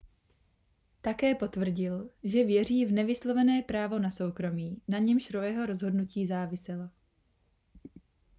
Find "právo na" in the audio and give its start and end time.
3.61-4.11